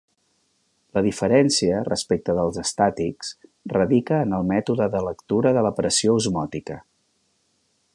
La 0.97 1.03
diferència, 1.07 1.81
respecte 1.89 2.35
dels 2.39 2.57
estàtics, 2.63 3.31
radica 3.77 4.23
en 4.29 4.35
el 4.41 4.51
mètode 4.55 4.89
de 4.97 5.07
lectura 5.11 5.53
de 5.59 5.67
la 5.69 5.77
pressió 5.83 6.21
osmòtica. 6.23 6.83